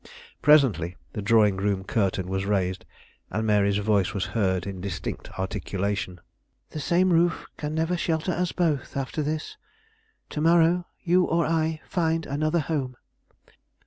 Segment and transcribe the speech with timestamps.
[0.41, 2.85] Presently the drawing room curtain was raised,
[3.29, 6.19] and Mary's voice was heard in distinct articulation.
[6.71, 9.57] "The same roof can never shelter us both after this.
[10.31, 12.97] To morrow, you or I find another home."